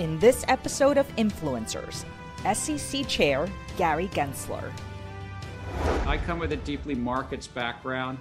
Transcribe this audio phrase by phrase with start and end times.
[0.00, 2.06] In this episode of Influencers,
[2.54, 4.72] SEC Chair Gary Gensler.
[6.06, 8.16] I come with a deeply markets background.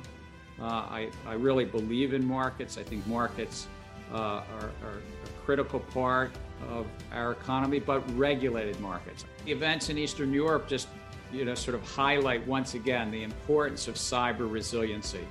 [0.59, 2.77] Uh, I, I really believe in markets.
[2.77, 3.67] I think markets
[4.11, 6.31] uh, are, are a critical part
[6.67, 9.23] of our economy, but regulated markets.
[9.45, 10.89] The events in Eastern Europe just
[11.31, 15.25] you know, sort of highlight once again the importance of cyber resiliency.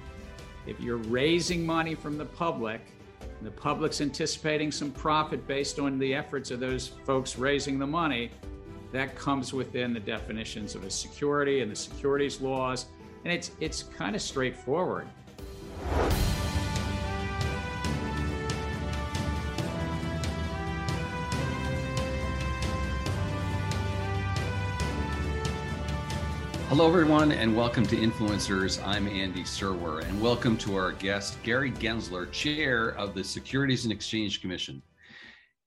[0.66, 2.80] If you're raising money from the public,
[3.43, 8.31] the public's anticipating some profit based on the efforts of those folks raising the money,
[8.93, 12.86] that comes within the definitions of a security and the securities laws.
[13.25, 15.07] And it's, it's kind of straightforward.
[26.68, 28.79] Hello, everyone, and welcome to Influencers.
[28.86, 33.92] I'm Andy Serwer, and welcome to our guest, Gary Gensler, Chair of the Securities and
[33.92, 34.83] Exchange Commission.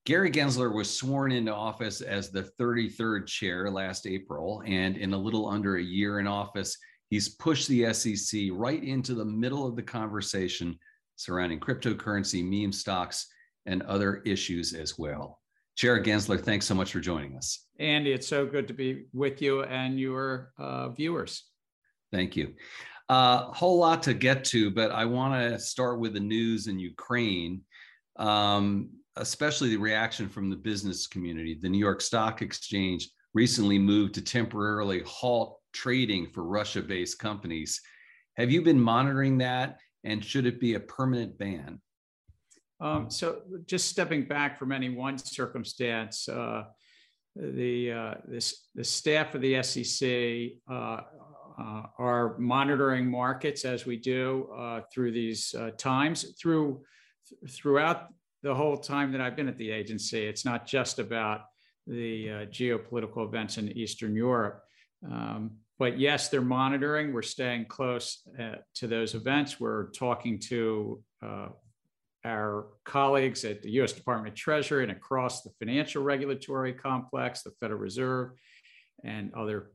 [0.06, 5.18] Gary Gensler was sworn into office as the 33rd chair last April, and in a
[5.18, 6.78] little under a year in office,
[7.10, 10.78] he's pushed the SEC right into the middle of the conversation
[11.16, 13.26] surrounding cryptocurrency, meme stocks,
[13.66, 15.41] and other issues as well.
[15.76, 17.66] Chair Gensler, thanks so much for joining us.
[17.78, 21.44] Andy, it's so good to be with you and your uh, viewers.
[22.12, 22.54] Thank you.
[23.08, 26.66] A uh, whole lot to get to, but I want to start with the news
[26.66, 27.62] in Ukraine,
[28.16, 31.58] um, especially the reaction from the business community.
[31.60, 37.80] The New York Stock Exchange recently moved to temporarily halt trading for Russia based companies.
[38.36, 39.78] Have you been monitoring that?
[40.04, 41.80] And should it be a permanent ban?
[42.82, 46.64] Um, so just stepping back from any one circumstance, uh,
[47.36, 51.00] the, uh, this, the staff of the SEC uh,
[51.58, 56.34] uh, are monitoring markets as we do uh, through these uh, times.
[56.40, 56.82] Through
[57.48, 58.08] throughout
[58.42, 61.42] the whole time that I've been at the agency, it's not just about
[61.86, 64.62] the geopolitical events in Eastern Europe.
[65.08, 67.12] Um, but yes, they're monitoring.
[67.12, 68.22] We're staying close
[68.74, 69.58] to those events.
[69.58, 71.02] We're talking to
[72.24, 77.50] our colleagues at the US Department of Treasury and across the financial regulatory complex, the
[77.60, 78.30] Federal Reserve,
[79.04, 79.70] and other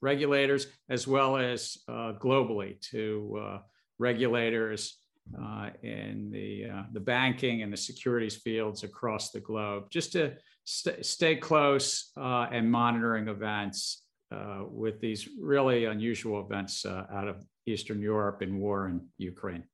[0.00, 3.58] regulators, as well as uh, globally to uh,
[3.98, 4.98] regulators
[5.40, 10.34] uh, in the, uh, the banking and the securities fields across the globe, just to
[10.64, 17.36] st- stay close uh, and monitoring events uh, with these really unusual events out of
[17.66, 19.64] Eastern Europe and war in Ukraine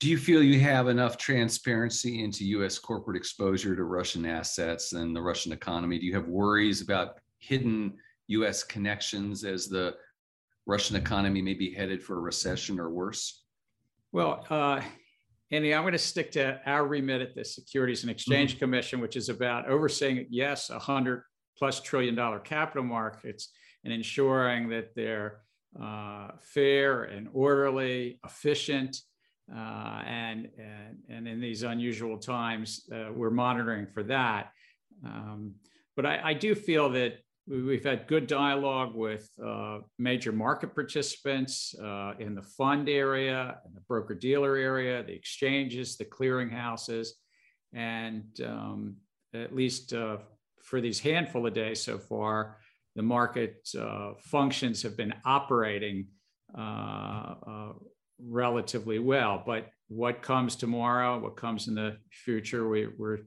[0.00, 2.78] do you feel you have enough transparency into U.S.
[2.78, 5.98] corporate exposure to Russian assets and the Russian economy?
[5.98, 7.94] Do you have worries about hidden
[8.28, 8.62] U.S.
[8.62, 9.96] connections as the
[10.66, 13.42] Russian economy may be headed for a recession or worse?
[14.12, 14.82] Well, uh,
[15.50, 18.58] Andy, I'm going to stick to our remit at the Securities and Exchange mm-hmm.
[18.60, 21.24] Commission, which is about overseeing, yes, a hundred
[21.56, 23.48] plus trillion dollar capital markets
[23.82, 25.40] and ensuring that they're
[25.80, 29.00] uh, fair and orderly, efficient,
[29.54, 34.50] uh, and, and, and in these unusual times, uh, we're monitoring for that.
[35.04, 35.54] Um,
[35.96, 37.14] but I, I, do feel that
[37.46, 43.80] we've had good dialogue with uh, major market participants uh, in the fund area, the
[43.82, 47.08] broker dealer area, the exchanges, the clearinghouses,
[47.72, 48.96] and um,
[49.34, 50.18] at least uh,
[50.62, 52.58] for these handful of days so far,
[52.96, 56.06] the market uh, functions have been operating
[58.22, 59.42] relatively well.
[59.44, 63.20] But what comes tomorrow, what comes in the future, we, we're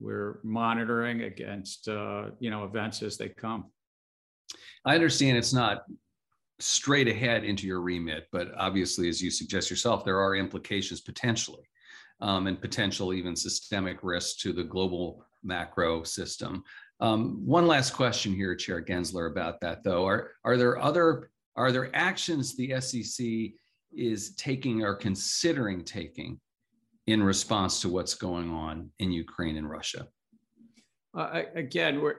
[0.00, 3.66] we're monitoring against uh, you know events as they come.
[4.84, 5.84] I understand it's not
[6.60, 11.64] straight ahead into your remit, but obviously, as you suggest yourself, there are implications potentially,
[12.20, 16.62] um, and potential even systemic risks to the global macro system.
[17.00, 20.06] Um, one last question here, Chair Gensler, about that though.
[20.06, 23.26] Are are there other are there actions the SEC
[23.96, 26.40] is taking or considering taking
[27.06, 30.08] in response to what's going on in Ukraine and Russia?
[31.16, 32.16] Uh, again, we're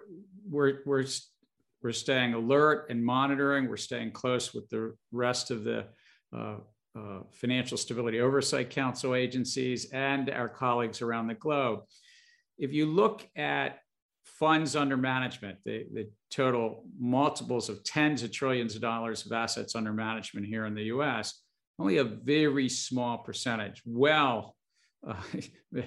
[0.47, 1.05] we're we're
[1.81, 3.67] we're staying alert and monitoring.
[3.67, 5.85] We're staying close with the rest of the
[6.35, 6.57] uh,
[6.97, 11.81] uh, Financial Stability Oversight Council agencies and our colleagues around the globe.
[12.57, 13.79] If you look at
[14.23, 19.75] funds under management, the, the total multiples of tens of trillions of dollars of assets
[19.75, 21.43] under management here in the US,
[21.79, 24.55] only a very small percentage, well
[25.07, 25.21] uh,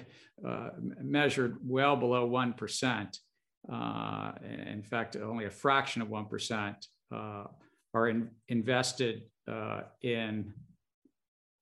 [0.47, 0.69] uh,
[1.01, 3.17] measured well below 1%.
[3.71, 6.75] Uh, in fact, only a fraction of 1%
[7.13, 7.43] uh,
[7.93, 10.53] are in, invested uh, in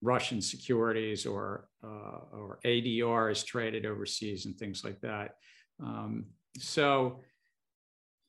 [0.01, 5.35] Russian securities or, uh, or ADRs traded overseas and things like that.
[5.81, 6.25] Um,
[6.59, 7.21] so,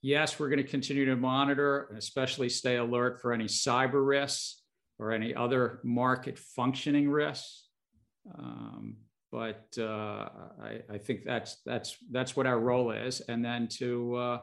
[0.01, 4.63] yes, we're going to continue to monitor, and especially stay alert for any cyber risks
[4.99, 7.69] or any other market functioning risks.
[8.37, 8.97] Um,
[9.31, 10.29] but uh,
[10.63, 14.39] I, I, think that's that's that's what our role is, and then to uh,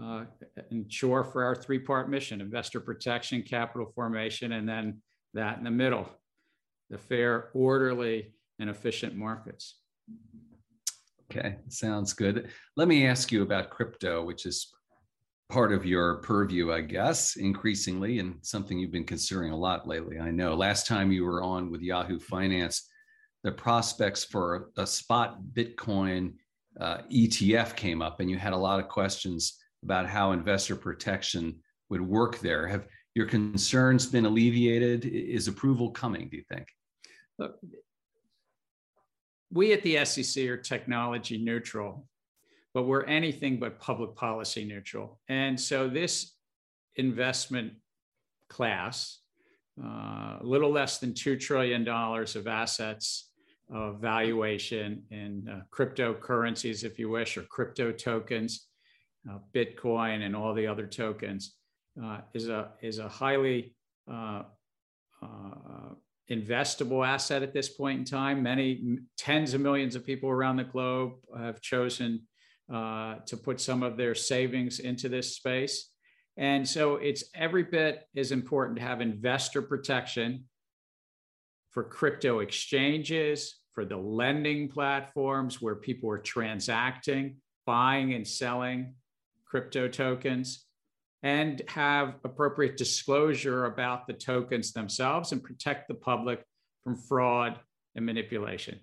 [0.00, 0.24] uh,
[0.70, 5.00] ensure for our three-part mission: investor protection, capital formation, and then
[5.34, 6.08] that in the middle,
[6.90, 9.76] the fair, orderly, and efficient markets.
[11.30, 12.48] Okay, sounds good.
[12.76, 14.74] Let me ask you about crypto, which is
[15.48, 20.18] part of your purview, I guess, increasingly, and something you've been considering a lot lately.
[20.18, 20.54] I know.
[20.54, 22.88] Last time you were on with Yahoo Finance,
[23.44, 26.34] the prospects for a spot Bitcoin
[26.78, 31.56] uh, ETF came up, and you had a lot of questions about how investor protection
[31.88, 32.66] would work there.
[32.66, 35.06] Have your concerns been alleviated?
[35.06, 36.66] Is approval coming, do you think?
[37.38, 37.56] Look,
[39.50, 42.06] we at the SEC are technology neutral,
[42.78, 45.18] but we're anything but public policy neutral.
[45.28, 46.36] And so this
[46.94, 47.72] investment
[48.48, 49.18] class,
[49.82, 53.32] uh, a little less than $2 trillion of assets
[53.68, 58.68] of valuation in uh, cryptocurrencies, if you wish, or crypto tokens,
[59.28, 61.56] uh, Bitcoin, and all the other tokens,
[62.00, 63.74] uh, is, a, is a highly
[66.30, 68.40] investable asset at this point in time.
[68.40, 72.22] Many tens of millions of people around the globe have chosen
[72.72, 75.90] uh, to put some of their savings into this space.
[76.36, 80.44] And so it's every bit as important to have investor protection
[81.70, 87.36] for crypto exchanges, for the lending platforms where people are transacting,
[87.66, 88.94] buying and selling
[89.44, 90.64] crypto tokens
[91.22, 96.44] and have appropriate disclosure about the tokens themselves and protect the public
[96.84, 97.58] from fraud
[97.94, 98.78] and manipulation.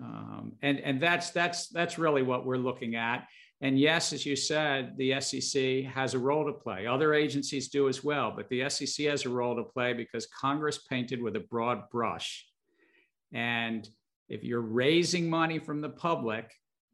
[0.00, 3.26] Um, and and that's that's that's really what we're looking at.
[3.62, 6.86] And yes, as you said, the SEC has a role to play.
[6.86, 10.78] Other agencies do as well, but the SEC has a role to play because Congress
[10.78, 12.46] painted with a broad brush.
[13.32, 13.88] And
[14.28, 16.52] if you're raising money from the public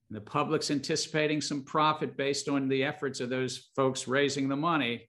[0.08, 4.56] and the public's anticipating some profit based on the efforts of those folks raising the
[4.56, 5.08] money,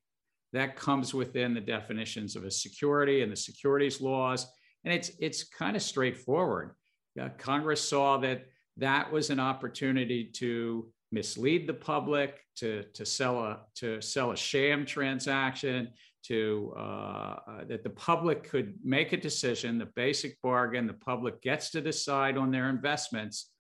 [0.54, 4.48] that comes within the definitions of a security and the securities laws.
[4.86, 6.72] And it's, it's kind of straightforward.
[7.20, 8.46] Uh, Congress saw that
[8.78, 14.38] that was an opportunity to mislead the public, to, to, sell, a, to sell a
[14.38, 15.90] sham transaction,
[16.24, 21.70] to uh, that the public could make a decision, the basic bargain, the public gets
[21.72, 23.52] to decide on their investments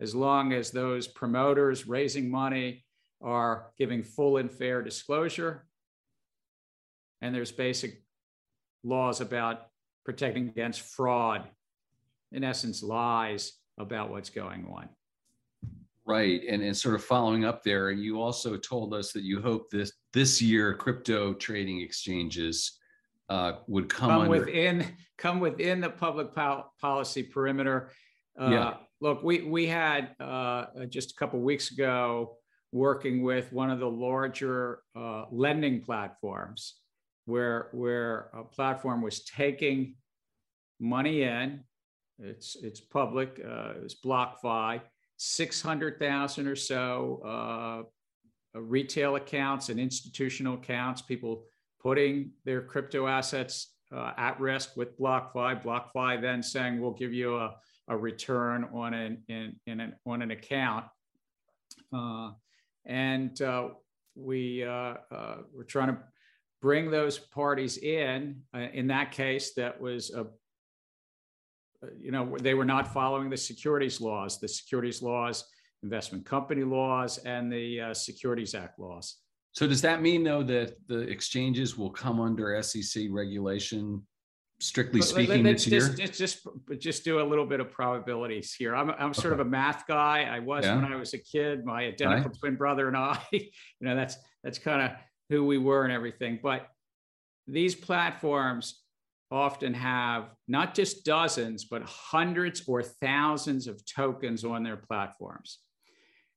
[0.00, 2.84] as long as those promoters raising money
[3.22, 5.66] are giving full and fair disclosure.
[7.22, 8.02] And there's basic
[8.82, 9.66] laws about
[10.04, 11.48] protecting against fraud,
[12.32, 14.88] in essence, lies about what's going on.
[16.06, 16.42] Right.
[16.48, 19.92] And, and sort of following up there, you also told us that you hope this
[20.12, 22.78] this year crypto trading exchanges
[23.28, 24.40] uh, would come, come under...
[24.40, 24.86] within
[25.18, 27.90] come within the public pol- policy perimeter.
[28.40, 32.36] Uh, yeah look, we we had uh, just a couple weeks ago
[32.72, 36.76] working with one of the larger uh, lending platforms,
[37.24, 39.96] where where a platform was taking
[40.78, 41.60] money in.
[42.22, 43.40] It's it's public.
[43.44, 44.80] Uh, it BlockFi.
[45.16, 47.84] Six hundred thousand or so
[48.54, 51.02] uh, retail accounts and institutional accounts.
[51.02, 51.44] People
[51.80, 55.62] putting their crypto assets uh, at risk with BlockFi.
[55.62, 57.54] BlockFi then saying, "We'll give you a
[57.88, 60.86] a return on an in, in an on an account,
[61.92, 62.30] uh,
[62.86, 63.68] and uh,
[64.14, 65.98] we uh, uh we're trying to
[66.62, 68.42] bring those parties in.
[68.54, 70.26] Uh, in that case, that was a
[71.98, 75.44] you know they were not following the securities laws, the securities laws,
[75.82, 79.16] investment company laws, and the uh, Securities Act laws.
[79.52, 84.02] So does that mean though that the exchanges will come under SEC regulation
[84.60, 86.46] strictly speaking let's just, just, just
[86.78, 89.40] just do a little bit of probabilities here i'm, I'm sort okay.
[89.40, 90.76] of a math guy i was yeah.
[90.76, 92.38] when i was a kid my identical right.
[92.38, 93.48] twin brother and i you
[93.80, 94.90] know that's that's kind of
[95.30, 96.66] who we were and everything but
[97.46, 98.82] these platforms
[99.30, 105.58] often have not just dozens but hundreds or thousands of tokens on their platforms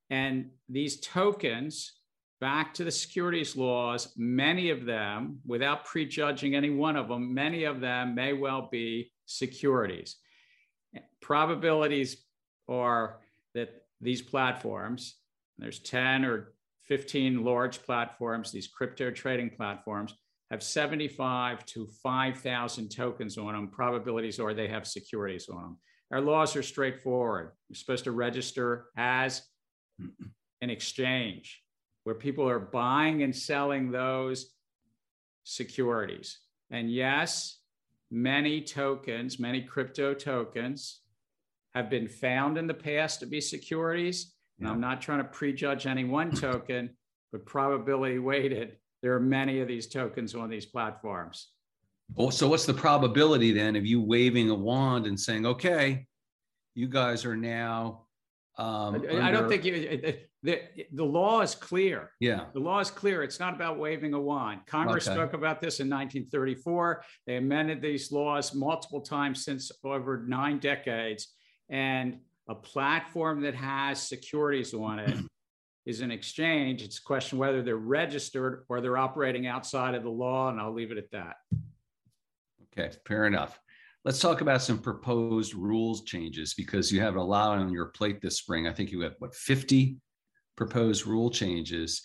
[0.09, 1.93] and these tokens
[2.39, 7.63] back to the securities laws, many of them, without prejudging any one of them, many
[7.63, 10.17] of them may well be securities.
[11.21, 12.17] Probabilities
[12.67, 13.21] are
[13.55, 13.69] that
[14.01, 15.15] these platforms,
[15.57, 20.13] there's 10 or 15 large platforms, these crypto trading platforms,
[20.53, 23.69] have 75 to 5,000 tokens on them.
[23.69, 25.77] Probabilities are they have securities on them.
[26.11, 27.53] Our laws are straightforward.
[27.67, 29.41] You're supposed to register as
[30.61, 31.63] an exchange
[32.03, 34.51] where people are buying and selling those
[35.43, 36.37] securities.
[36.69, 37.57] And yes,
[38.11, 41.01] many tokens, many crypto tokens
[41.73, 44.35] have been found in the past to be securities.
[44.59, 46.91] And I'm not trying to prejudge any one token,
[47.31, 51.49] but probability weighted, there are many of these tokens on these platforms.
[52.15, 56.07] Well, so what's the probability then of you waving a wand and saying, okay,
[56.73, 58.05] you guys are now
[58.57, 62.11] um, I, I don't think you, the, the law is clear.
[62.19, 62.45] Yeah.
[62.53, 63.23] The law is clear.
[63.23, 64.61] It's not about waving a wand.
[64.67, 65.15] Congress okay.
[65.15, 67.03] spoke about this in 1934.
[67.25, 71.29] They amended these laws multiple times since over nine decades.
[71.69, 75.17] And a platform that has securities on it
[75.85, 76.81] is an exchange.
[76.81, 80.49] It's a question whether they're registered or they're operating outside of the law.
[80.49, 81.35] And I'll leave it at that.
[82.77, 83.59] Okay, fair enough.
[84.05, 88.21] Let's talk about some proposed rules changes because you have a lot on your plate
[88.21, 88.67] this spring.
[88.67, 89.97] I think you have what 50
[90.55, 92.01] proposed rule changes.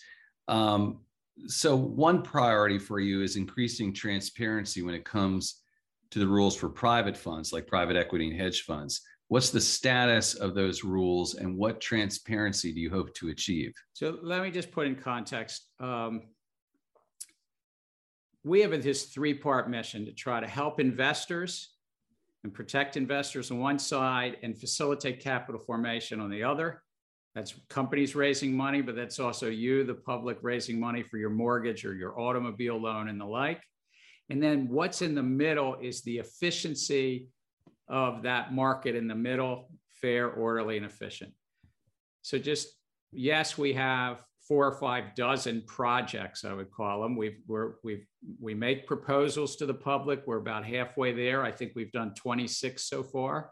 [0.47, 1.01] Um,
[1.47, 5.61] so one priority for you is increasing transparency when it comes
[6.11, 9.01] to the rules for private funds like private equity and hedge funds.
[9.29, 13.73] What's the status of those rules and what transparency do you hope to achieve?
[13.93, 15.67] So let me just put in context.
[15.79, 16.23] Um,
[18.43, 21.75] we have this three part mission to try to help investors
[22.43, 26.81] and protect investors on one side and facilitate capital formation on the other.
[27.35, 31.85] That's companies raising money, but that's also you, the public, raising money for your mortgage
[31.85, 33.61] or your automobile loan and the like.
[34.31, 37.27] And then what's in the middle is the efficiency
[37.89, 39.69] of that market in the middle,
[40.01, 41.33] fair, orderly, and efficient.
[42.21, 42.69] So just
[43.11, 47.15] yes, we have four or five dozen projects, I would call them.
[47.15, 48.05] We've we're, we've
[48.39, 50.23] we make proposals to the public.
[50.25, 51.43] We're about halfway there.
[51.43, 53.51] I think we've done 26 so far.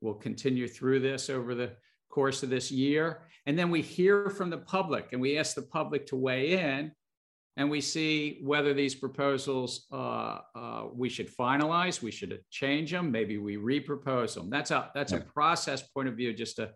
[0.00, 1.72] We'll continue through this over the
[2.10, 5.62] course of this year, and then we hear from the public, and we ask the
[5.62, 6.92] public to weigh in,
[7.56, 13.10] and we see whether these proposals uh, uh, we should finalize, we should change them,
[13.10, 14.50] maybe we repropose them.
[14.50, 16.32] That's a that's a process point of view.
[16.32, 16.70] Just to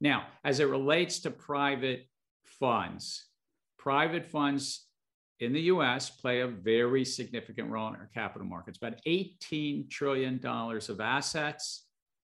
[0.00, 2.06] now, as it relates to private
[2.44, 3.26] funds.
[3.78, 4.86] Private funds
[5.40, 10.40] in the US play a very significant role in our capital markets, about $18 trillion
[10.44, 11.86] of assets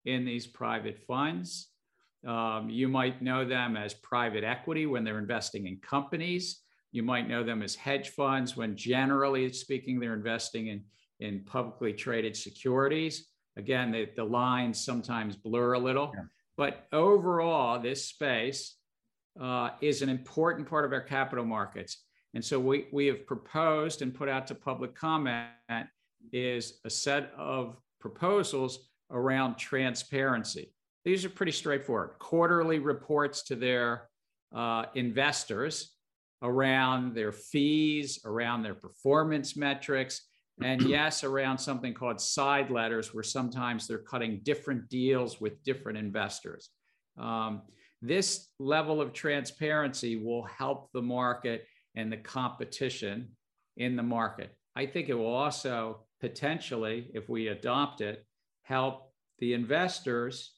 [0.05, 1.67] in these private funds.
[2.25, 6.61] Um, you might know them as private equity when they're investing in companies.
[6.91, 10.83] You might know them as hedge funds when, generally speaking, they're investing in,
[11.19, 13.27] in publicly traded securities.
[13.57, 16.11] Again, the, the lines sometimes blur a little.
[16.13, 16.23] Yeah.
[16.57, 18.75] But overall, this space
[19.39, 22.03] uh, is an important part of our capital markets.
[22.33, 25.49] And so we, we have proposed and put out to public comment
[26.31, 30.73] is a set of proposals around transparency.
[31.03, 32.11] These are pretty straightforward.
[32.19, 34.09] Quarterly reports to their
[34.55, 35.95] uh, investors
[36.41, 40.21] around their fees, around their performance metrics,
[40.63, 45.97] and yes, around something called side letters, where sometimes they're cutting different deals with different
[45.97, 46.69] investors.
[47.17, 47.61] Um,
[48.01, 53.29] this level of transparency will help the market and the competition
[53.77, 54.55] in the market.
[54.75, 58.25] I think it will also potentially, if we adopt it,
[58.63, 60.53] help the investors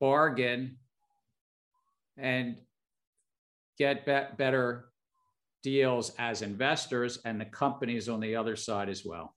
[0.00, 0.78] bargain
[2.16, 2.56] and
[3.80, 4.90] get be- better
[5.62, 9.34] deals as investors and the companies on the other side as well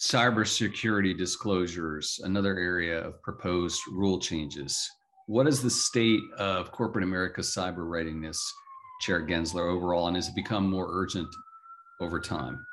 [0.00, 4.88] cybersecurity disclosures, another area of proposed rule changes.
[5.26, 8.40] What is the state of corporate America's cyber readiness,
[9.00, 11.28] Chair Gensler, overall, and has it become more urgent
[12.00, 12.64] over time?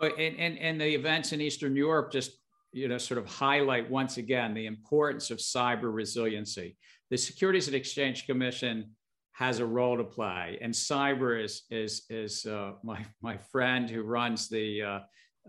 [0.00, 2.32] And, and, and the events in Eastern Europe just
[2.72, 6.76] you know sort of highlight once again the importance of cyber resiliency.
[7.10, 8.90] The Securities and Exchange Commission
[9.34, 14.02] has a role to play, and cyber is is is uh, my my friend who
[14.02, 15.00] runs the uh,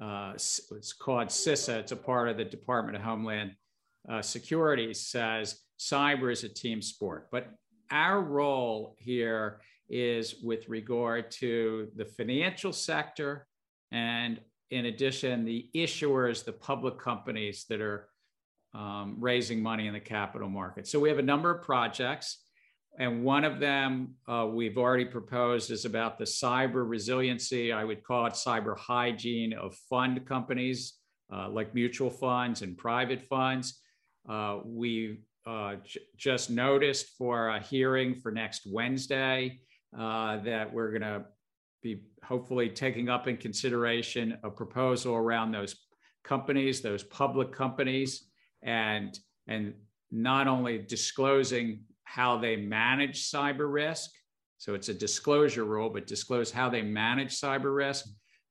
[0.03, 1.79] uh, it's called CISA.
[1.79, 3.51] It's a part of the Department of Homeland
[4.09, 4.93] uh, Security.
[4.93, 7.47] Says cyber is a team sport, but
[7.91, 13.47] our role here is with regard to the financial sector,
[13.91, 18.09] and in addition, the issuers, the public companies that are
[18.73, 20.87] um, raising money in the capital market.
[20.87, 22.44] So we have a number of projects
[22.97, 27.71] and one of them uh, we've already proposed is about the cyber resiliency.
[27.71, 30.93] I would call it cyber hygiene of fund companies
[31.33, 33.81] uh, like mutual funds and private funds.
[34.29, 39.59] Uh, we uh, j- just noticed for a hearing for next Wednesday
[39.97, 41.25] uh, that we're going to
[41.81, 45.75] be hopefully taking up in consideration a proposal around those
[46.23, 48.25] companies, those public companies,
[48.63, 49.73] and and
[50.11, 54.09] not only disclosing how they manage cyber risk,
[54.57, 58.05] so it's a disclosure rule, but disclose how they manage cyber risk,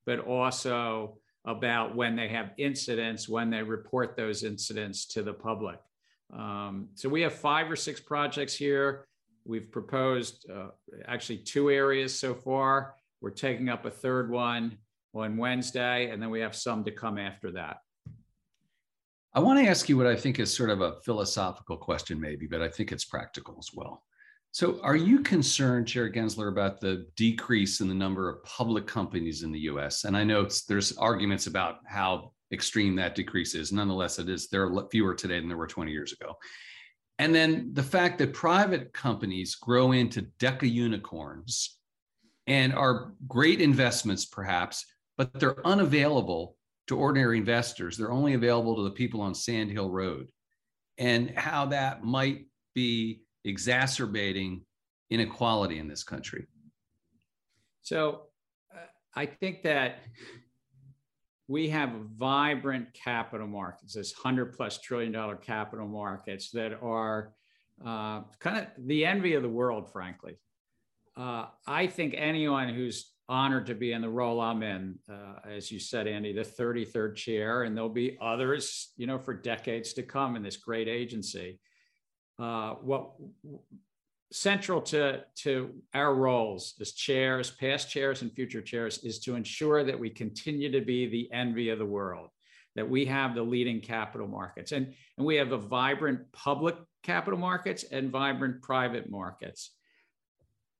[0.05, 5.79] but also about when they have incidents, when they report those incidents to the public.
[6.33, 9.07] Um, so we have five or six projects here.
[9.45, 10.69] We've proposed uh,
[11.07, 12.95] actually two areas so far.
[13.21, 14.77] We're taking up a third one
[15.13, 17.77] on Wednesday, and then we have some to come after that.
[19.35, 22.47] I want to ask you what I think is sort of a philosophical question, maybe,
[22.47, 24.01] but I think it's practical as well.
[24.51, 29.43] So, are you concerned, Chair Gensler, about the decrease in the number of public companies
[29.43, 30.05] in the U.S.?
[30.05, 33.73] And I know there's arguments about how extreme that decrease is.
[33.73, 36.37] Nonetheless, it is there are fewer today than there were 20 years ago.
[37.19, 41.77] And then the fact that private companies grow into deca unicorns
[42.47, 44.85] and are great investments, perhaps,
[45.17, 46.55] but they're unavailable
[46.87, 47.97] to ordinary investors.
[47.97, 50.27] They're only available to the people on Sand Hill Road,
[50.97, 54.65] and how that might be exacerbating
[55.09, 56.47] inequality in this country?
[57.81, 58.23] So
[58.73, 58.79] uh,
[59.15, 59.99] I think that
[61.47, 67.33] we have vibrant capital markets, this 100 plus trillion dollar capital markets that are
[67.85, 70.37] uh, kind of the envy of the world, frankly.
[71.15, 75.71] Uh, I think anyone who's honored to be in the role I'm in, uh, as
[75.71, 80.03] you said, Andy, the 33rd chair, and there'll be others, you know, for decades to
[80.03, 81.59] come in this great agency
[82.39, 83.11] uh, what
[84.31, 89.83] central to, to our roles as chairs, past chairs and future chairs, is to ensure
[89.83, 92.29] that we continue to be the envy of the world,
[92.75, 94.71] that we have the leading capital markets.
[94.71, 99.74] And, and we have a vibrant public capital markets and vibrant private markets.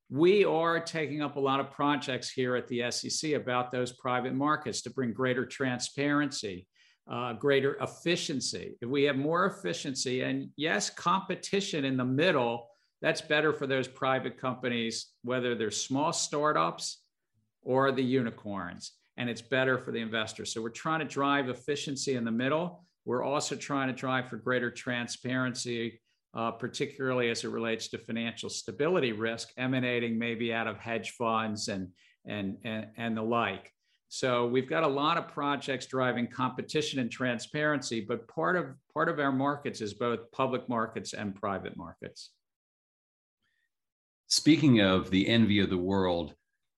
[0.10, 4.34] We are taking up a lot of projects here at the SEC about those private
[4.34, 6.68] markets to bring greater transparency,
[7.10, 8.76] uh, greater efficiency.
[8.82, 12.68] If we have more efficiency, and yes, competition in the middle,
[13.02, 17.02] that's better for those private companies, whether they're small startups
[17.64, 20.54] or the unicorns, and it's better for the investors.
[20.54, 22.86] So we're trying to drive efficiency in the middle.
[23.06, 26.00] We're also trying to drive for greater transparency,
[26.36, 31.70] uh, particularly as it relates to financial stability risk emanating maybe out of hedge funds
[31.70, 31.90] and
[32.28, 33.72] and and, and the like.
[34.10, 39.10] So we've got a lot of projects driving competition and transparency, but part of part
[39.10, 42.32] of our markets is both public markets and private markets.
[44.28, 46.34] Speaking of the envy of the world,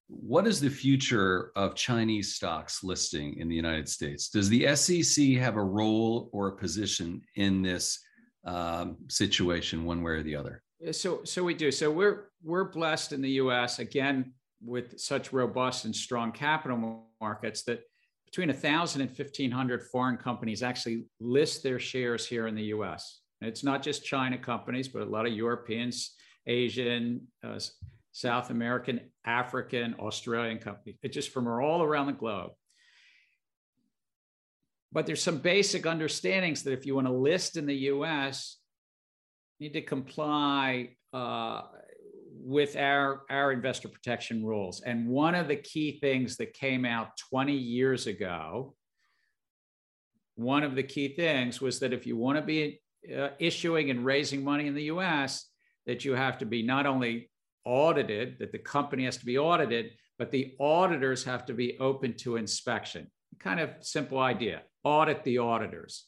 [0.07, 4.29] what is the future of Chinese stocks listing in the United States?
[4.29, 7.99] Does the SEC have a role or a position in this
[8.47, 10.63] um, situation, one way or the other?
[10.91, 11.71] So, so we do.
[11.71, 13.79] So we're we're blessed in the U.S.
[13.79, 14.33] again
[14.63, 17.81] with such robust and strong capital markets that
[18.25, 23.21] between 1,000 and 1,500 foreign companies actually list their shares here in the US.
[23.41, 27.59] And it's not just China companies, but a lot of Europeans, Asian, uh,
[28.11, 30.97] South American, African, Australian companies.
[31.03, 32.51] It's just from all around the globe.
[34.91, 38.57] But there's some basic understandings that if you want to list in the US,
[39.59, 41.61] you need to comply uh,
[42.39, 44.81] with our, our investor protection rules.
[44.81, 48.75] And one of the key things that came out 20 years ago,
[50.35, 52.79] one of the key things was that if you want to be
[53.15, 55.49] uh, issuing and raising money in the US,
[55.85, 57.29] that you have to be not only
[57.65, 62.13] audited, that the company has to be audited, but the auditors have to be open
[62.13, 63.07] to inspection.
[63.39, 66.05] Kind of simple idea audit the auditors.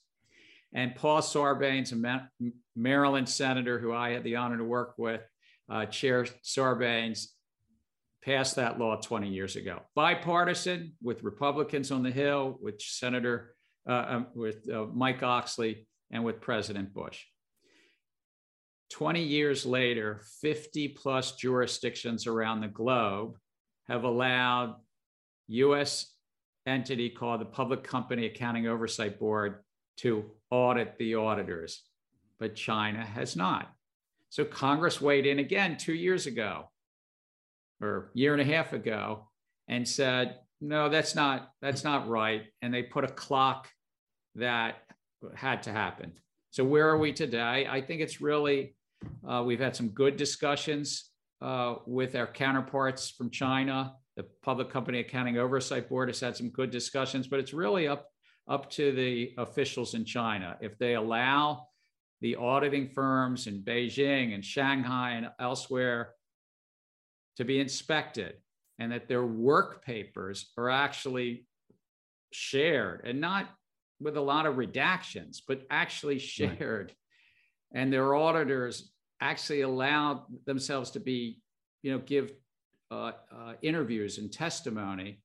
[0.73, 2.29] And Paul Sarbanes, a
[2.75, 5.21] Maryland senator who I had the honor to work with,
[5.69, 7.27] uh, Chair Sarbanes
[8.23, 9.81] passed that law 20 years ago.
[9.95, 13.55] Bipartisan with Republicans on the Hill, with Senator,
[13.87, 17.25] uh, um, with uh, Mike Oxley, and with President Bush.
[18.91, 23.35] 20 years later, 50 plus jurisdictions around the globe
[23.87, 24.75] have allowed
[25.47, 26.13] US
[26.69, 29.63] entity called the Public Company Accounting Oversight Board
[29.97, 31.83] to audit the auditors,
[32.39, 33.69] but China has not.
[34.29, 36.69] So Congress weighed in again two years ago
[37.81, 39.27] or year and a half ago
[39.67, 42.43] and said, no, that's not, that's not right.
[42.61, 43.67] And they put a clock
[44.35, 44.75] that
[45.35, 46.13] had to happen.
[46.51, 47.67] So where are we today?
[47.69, 48.75] I think it's really,
[49.27, 51.09] uh, we've had some good discussions
[51.41, 53.95] uh, with our counterparts from China.
[54.19, 58.09] The Public Company Accounting Oversight Board has had some good discussions, but it's really up,
[58.49, 60.57] up to the officials in China.
[60.59, 61.67] If they allow
[62.19, 66.15] the auditing firms in Beijing and Shanghai and elsewhere
[67.37, 68.33] to be inspected
[68.77, 71.45] and that their work papers are actually
[72.33, 73.47] shared and not
[74.01, 76.93] with a lot of redactions, but actually shared.
[77.71, 77.81] Right.
[77.81, 81.39] and their auditors actually allowed themselves to be,
[81.83, 82.33] you know, give
[82.91, 85.21] uh, uh, interviews and testimony,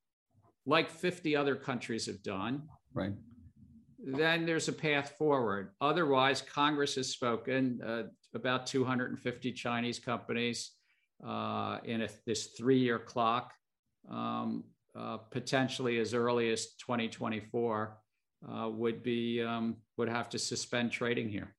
[0.66, 2.62] like 50 other countries have done.
[2.92, 3.12] Right.
[3.98, 5.70] Then there's a path forward.
[5.80, 8.02] Otherwise, Congress has spoken uh,
[8.34, 10.72] about 250 Chinese companies
[11.26, 13.52] uh, in a, this three-year clock,
[14.10, 17.96] um, uh, potentially as early as 2024,
[18.46, 21.54] uh, would be um, would have to suspend trading here.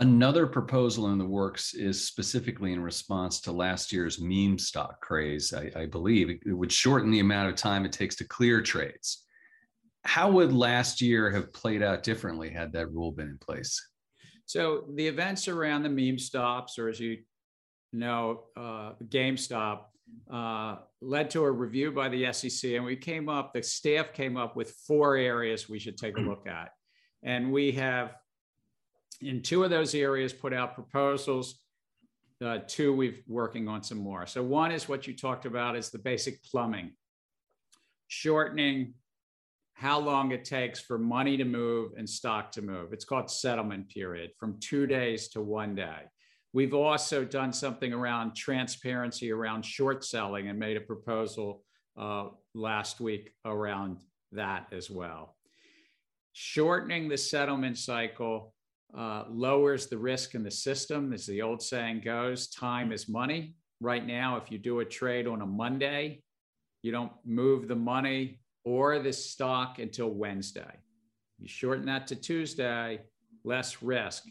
[0.00, 5.52] Another proposal in the works is specifically in response to last year's meme stock craze.
[5.52, 9.24] I, I, believe it would shorten the amount of time it takes to clear trades.
[10.04, 13.84] How would last year have played out differently had that rule been in place?
[14.46, 17.18] So the events around the meme stocks, or as you
[17.92, 19.80] know, uh, GameStop,
[20.32, 23.52] uh, led to a review by the SEC, and we came up.
[23.52, 26.70] The staff came up with four areas we should take a look at,
[27.22, 28.14] and we have
[29.20, 31.60] in two of those areas put out proposals.
[32.44, 34.26] Uh, two, we've working on some more.
[34.26, 36.92] So one is what you talked about is the basic plumbing,
[38.06, 38.94] shortening
[39.72, 42.92] how long it takes for money to move and stock to move.
[42.92, 46.02] It's called settlement period from two days to one day.
[46.52, 51.62] We've also done something around transparency around short selling and made a proposal
[51.96, 53.98] uh, last week around
[54.32, 55.36] that as well.
[56.32, 58.54] Shortening the settlement cycle
[58.96, 61.12] uh, lowers the risk in the system.
[61.12, 63.54] As the old saying goes, time is money.
[63.80, 66.22] Right now, if you do a trade on a Monday,
[66.82, 70.74] you don't move the money or the stock until Wednesday.
[71.38, 73.00] You shorten that to Tuesday,
[73.44, 74.24] less risk.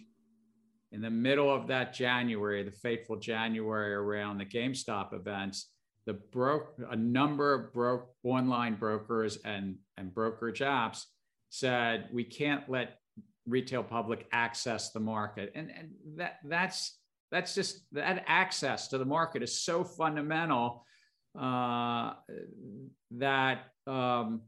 [0.92, 5.72] In the middle of that January, the fateful January around the GameStop events,
[6.06, 11.04] the broke a number of broke online brokers and, and brokerage apps
[11.50, 13.00] said we can't let
[13.48, 15.52] retail public access the market.
[15.56, 16.98] And, and that, that's,
[17.32, 20.86] that's just that access to the market is so fundamental
[21.40, 22.14] uh,
[23.12, 24.42] that um,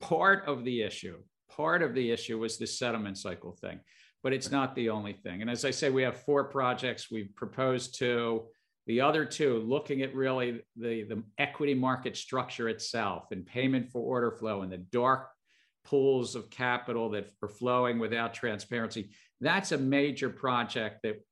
[0.00, 1.18] part of the issue,
[1.50, 3.80] part of the issue was the settlement cycle thing,
[4.22, 5.40] but it's not the only thing.
[5.40, 8.44] And as I say, we have four projects we've proposed to.
[8.86, 14.00] The other two, looking at really the, the equity market structure itself and payment for
[14.02, 15.28] order flow and the dark
[15.84, 19.10] pools of capital that are flowing without transparency.
[19.40, 21.24] That's a major project that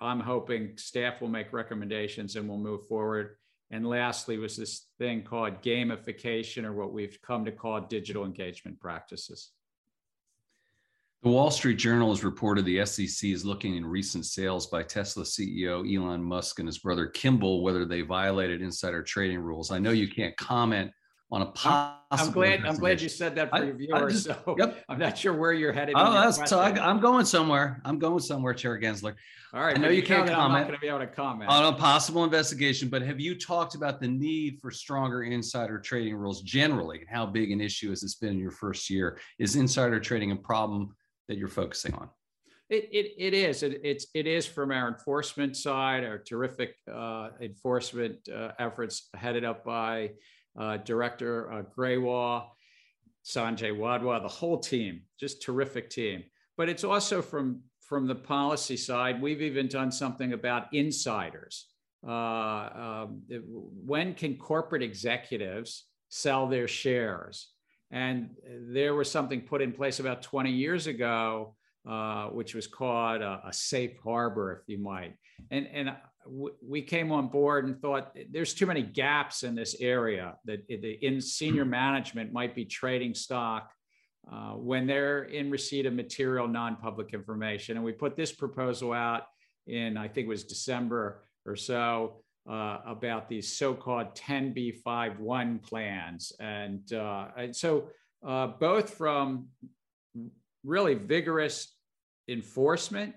[0.00, 3.36] I'm hoping staff will make recommendations and we'll move forward.
[3.70, 8.78] And lastly, was this thing called gamification, or what we've come to call digital engagement
[8.78, 9.50] practices.
[11.22, 15.24] The Wall Street Journal has reported the SEC is looking in recent sales by Tesla
[15.24, 19.72] CEO Elon Musk and his brother Kimball whether they violated insider trading rules.
[19.72, 20.92] I know you can't comment
[21.32, 21.96] on a possible.
[22.10, 22.64] I'm glad.
[22.64, 24.24] I'm glad you said that for I, your viewers.
[24.24, 24.84] Just, so yep.
[24.88, 25.94] I'm not sure where you're headed.
[25.98, 26.60] Oh, that's so.
[26.60, 27.80] I, am going somewhere.
[27.84, 29.14] I'm going somewhere, Chair Gensler.
[29.52, 29.76] All right.
[29.76, 30.40] I know you can't comment.
[30.40, 32.88] I'm not going to be able to comment on a possible investigation.
[32.88, 37.04] But have you talked about the need for stronger insider trading rules generally?
[37.10, 39.18] How big an issue has this been in your first year?
[39.38, 40.94] Is insider trading a problem
[41.28, 42.08] that you're focusing on?
[42.68, 43.62] It, it, it is.
[43.62, 49.44] It, it's, it is from our enforcement side, our terrific uh, enforcement uh, efforts headed
[49.44, 50.10] up by
[50.58, 52.46] uh, director uh, Grewal,
[53.24, 56.22] Sanjay Wadhwa, the whole team, just terrific team.
[56.56, 59.22] But it's also from from the policy side.
[59.22, 61.66] We've even done something about insiders.
[62.06, 63.22] Uh, um,
[63.84, 67.48] when can corporate executives sell their shares?
[67.90, 68.30] And
[68.72, 71.54] there was something put in place about 20 years ago,
[71.88, 75.14] uh, which was called a, a, safe harbor, if you might.
[75.52, 75.94] And, and
[76.28, 80.98] we came on board and thought there's too many gaps in this area that the
[81.04, 83.70] in senior management might be trading stock
[84.30, 87.76] uh, when they're in receipt of material non-public information.
[87.76, 89.24] And we put this proposal out
[89.68, 96.32] in i think it was december or so uh, about these so-called 10b5-1 plans.
[96.38, 97.88] And, uh, and so
[98.26, 99.48] uh, both from
[100.64, 101.74] really vigorous
[102.28, 103.14] enforcement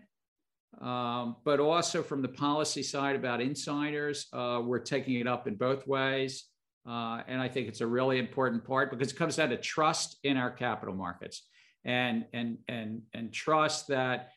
[0.81, 5.55] um, but also from the policy side about insiders, uh, we're taking it up in
[5.55, 6.45] both ways.
[6.87, 10.17] Uh, and I think it's a really important part because it comes down to trust
[10.23, 11.47] in our capital markets
[11.85, 14.29] and, and, and, and trust that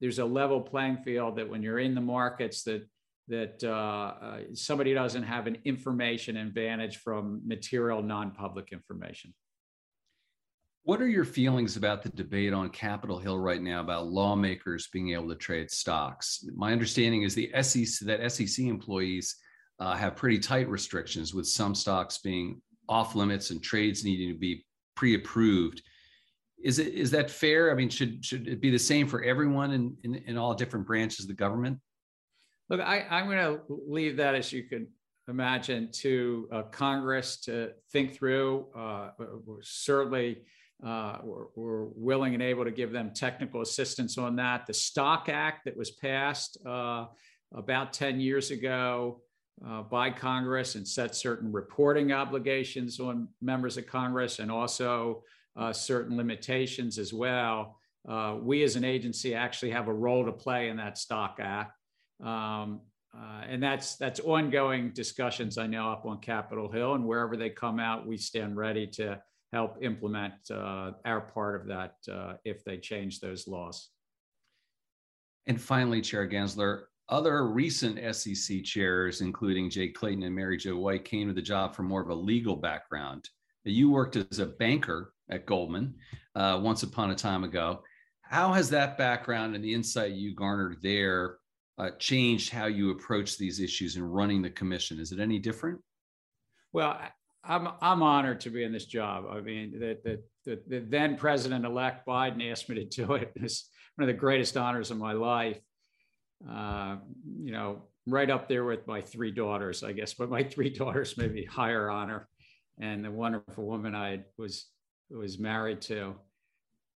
[0.00, 2.88] there's a level playing field that when you're in the markets that,
[3.28, 9.32] that uh, uh somebody doesn't have an information advantage from material non-public information.
[10.84, 15.12] What are your feelings about the debate on Capitol Hill right now about lawmakers being
[15.12, 16.44] able to trade stocks?
[16.56, 19.36] My understanding is the SEC that SEC employees
[19.78, 24.38] uh, have pretty tight restrictions, with some stocks being off limits and trades needing to
[24.38, 24.66] be
[24.96, 25.82] pre-approved.
[26.64, 27.70] Is it is that fair?
[27.70, 30.86] I mean, should should it be the same for everyone in in, in all different
[30.86, 31.78] branches of the government?
[32.68, 34.88] Look, I, I'm going to leave that as you can
[35.28, 38.66] imagine to uh, Congress to think through.
[38.76, 39.10] Uh,
[39.62, 40.42] certainly
[40.84, 44.66] uh, we're, we're, willing and able to give them technical assistance on that.
[44.66, 47.06] The Stock Act that was passed uh,
[47.54, 49.20] about 10 years ago
[49.66, 55.22] uh, by Congress and set certain reporting obligations on members of Congress and also
[55.56, 57.78] uh, certain limitations as well.
[58.08, 61.72] Uh, we as an agency actually have a role to play in that Stock Act.
[62.20, 62.80] Um,
[63.16, 67.50] uh, and that's that's ongoing discussions I know up on Capitol Hill and wherever they
[67.50, 69.20] come out, we stand ready to
[69.52, 73.90] help implement uh, our part of that uh, if they change those laws.
[75.46, 81.04] And finally, Chair Gensler, other recent SEC chairs, including Jay Clayton and Mary Jo White,
[81.04, 83.28] came to the job from more of a legal background.
[83.64, 85.94] You worked as a banker at Goldman
[86.34, 87.82] uh, once upon a time ago.
[88.22, 91.36] How has that background and the insight you garnered there
[91.78, 94.98] uh, changed how you approach these issues in running the commission?
[94.98, 95.80] Is it any different?
[96.72, 96.98] Well,
[97.44, 99.24] I'm I'm honored to be in this job.
[99.30, 103.32] I mean, that the, the, the then President-elect Biden asked me to do it.
[103.36, 105.58] It's one of the greatest honors of my life.
[106.48, 106.96] Uh,
[107.40, 110.14] you know, right up there with my three daughters, I guess.
[110.14, 112.28] But my three daughters maybe higher honor,
[112.78, 114.66] and the wonderful woman I was
[115.10, 116.14] was married to.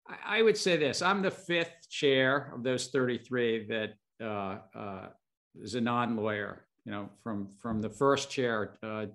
[0.09, 5.07] I, I would say this: I'm the fifth chair of those 33 that uh, uh,
[5.61, 6.67] is a non-lawyer.
[6.85, 9.07] You know, from from the first chair, uh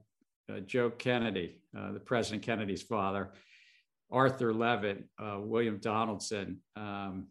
[0.59, 3.31] Joe Kennedy, uh, the President Kennedy's father,
[4.11, 7.27] Arthur Levitt, uh, William Donaldson, um,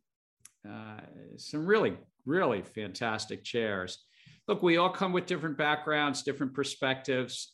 [1.37, 4.05] some really really fantastic chairs.
[4.47, 7.53] Look, we all come with different backgrounds, different perspectives,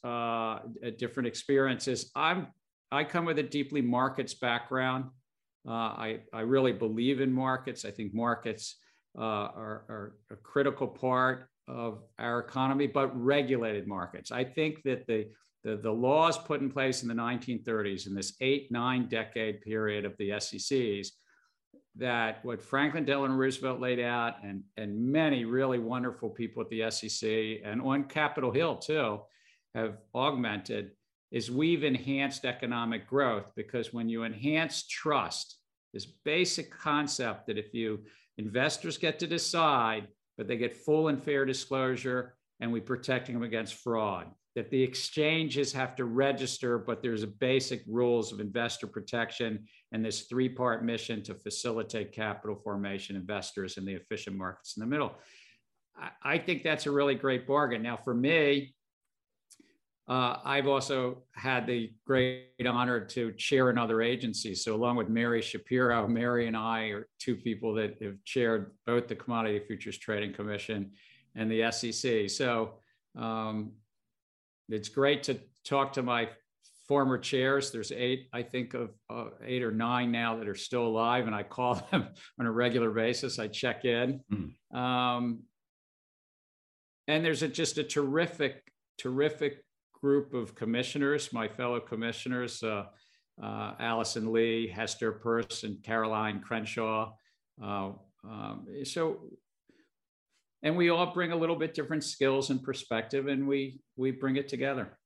[0.98, 2.10] different experiences.
[2.16, 2.48] I'm
[2.90, 5.04] I come with a deeply markets background.
[5.68, 7.84] I I really believe in markets.
[7.84, 8.76] I think markets
[9.18, 14.30] uh, are, are a critical part of our economy, but regulated markets.
[14.30, 15.28] I think that the,
[15.66, 20.04] the, the, laws put in place in the 1930s in this eight, nine decade period
[20.04, 21.10] of the SECs,
[21.96, 26.88] that what Franklin Delano Roosevelt laid out and, and many really wonderful people at the
[26.90, 27.28] SEC
[27.64, 29.20] and on Capitol Hill too
[29.74, 30.92] have augmented
[31.32, 35.56] is we've enhanced economic growth because when you enhance trust,
[35.92, 38.00] this basic concept that if you
[38.38, 43.42] Investors get to decide, but they get full and fair disclosure, and we protecting them
[43.42, 44.26] against fraud.
[44.56, 50.04] That the exchanges have to register, but there's a basic rules of investor protection and
[50.04, 55.12] this three-part mission to facilitate capital formation, investors, and the efficient markets in the middle.
[56.22, 57.82] I think that's a really great bargain.
[57.82, 58.74] Now, for me,
[60.08, 64.54] uh, I've also had the great honor to chair another agency.
[64.54, 69.08] So, along with Mary Schapiro, Mary and I are two people that have chaired both
[69.08, 70.92] the Commodity Futures Trading Commission
[71.34, 72.30] and the SEC.
[72.30, 72.74] So,
[73.18, 73.72] um,
[74.68, 76.28] it's great to talk to my
[76.88, 77.70] former chairs.
[77.70, 81.34] There's eight, I think, of uh, eight or nine now that are still alive, and
[81.34, 83.38] I call them on a regular basis.
[83.38, 84.20] I check in.
[84.32, 84.76] Mm.
[84.76, 85.40] Um,
[87.08, 88.62] and there's a, just a terrific,
[88.98, 89.64] terrific
[90.00, 92.84] group of commissioners, my fellow commissioners, uh,
[93.42, 97.12] uh, Allison Lee, Hester Peirce, and Caroline Crenshaw.
[97.62, 97.90] Uh,
[98.24, 99.20] um, so,
[100.66, 104.34] and we all bring a little bit different skills and perspective, and we we bring
[104.34, 104.98] it together.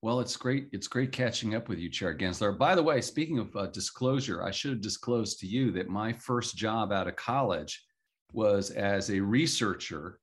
[0.00, 0.68] Well, it's great.
[0.72, 2.56] It's great catching up with you, Chair Gensler.
[2.56, 6.14] By the way, speaking of uh, disclosure, I should have disclosed to you that my
[6.14, 7.84] first job out of college
[8.32, 10.18] was as a researcher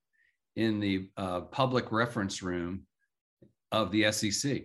[0.56, 2.88] in the uh, public reference room
[3.72, 4.64] of the SEC.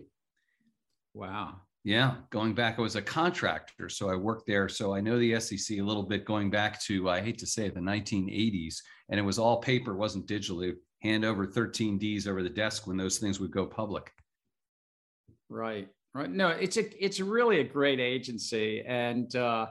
[1.13, 1.61] Wow.
[1.89, 4.69] Yeah, going back, I was a contractor, so I worked there.
[4.69, 7.65] So I know the SEC a little bit going back to, I hate to say
[7.65, 8.75] it, the 1980s.
[9.09, 10.71] And it was all paper, wasn't digital.
[11.01, 14.11] hand over 13 Ds over the desk when those things would go public.
[15.49, 16.29] Right, right.
[16.29, 18.83] No, it's a, it's really a great agency.
[18.85, 19.69] And uh,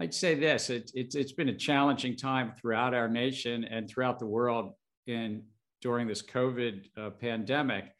[0.00, 4.18] I'd say this it, it, it's been a challenging time throughout our nation and throughout
[4.18, 4.72] the world
[5.06, 5.44] in
[5.82, 7.92] during this COVID uh, pandemic.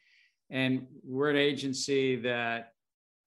[0.49, 2.70] And we're an agency that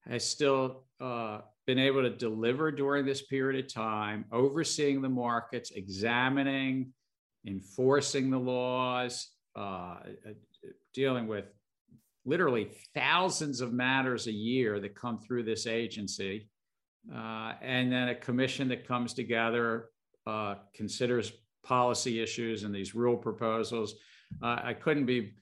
[0.07, 5.71] has still uh, been able to deliver during this period of time, overseeing the markets,
[5.71, 6.93] examining,
[7.47, 9.97] enforcing the laws, uh,
[10.93, 11.45] dealing with
[12.25, 16.49] literally thousands of matters a year that come through this agency.
[17.13, 19.89] Uh, and then a commission that comes together,
[20.25, 23.95] uh, considers policy issues and these rule proposals.
[24.41, 25.33] Uh, I couldn't be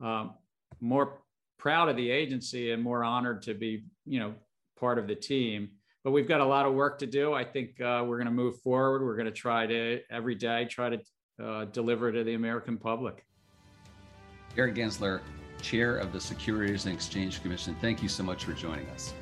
[0.00, 0.34] um,
[0.80, 1.22] more
[1.60, 4.34] proud of the agency and more honored to be, you know,
[4.78, 5.68] part of the team.
[6.02, 7.34] but we've got a lot of work to do.
[7.34, 9.04] I think uh, we're going to move forward.
[9.04, 11.00] We're going to try to every day try to
[11.44, 13.26] uh, deliver to the American public.
[14.56, 15.20] Gary Gensler,
[15.60, 19.12] Chair of the Securities and Exchange Commission, thank you so much for joining us.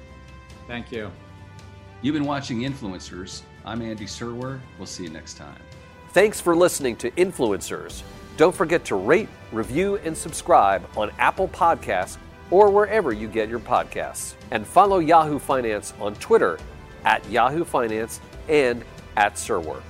[0.69, 1.11] Thank you.
[2.01, 3.43] You've been watching Influencers.
[3.65, 4.61] I'm Andy Serwer.
[4.79, 5.61] We'll see you next time.
[6.11, 8.03] Thanks for listening to Influencers.
[8.37, 12.19] Don't forget to rate, review, and subscribe on Apple Podcasts
[12.51, 14.35] or wherever you get your podcasts.
[14.51, 16.59] And follow Yahoo Finance on Twitter
[17.05, 18.85] at Yahoo Finance and
[19.17, 19.83] at Serwer.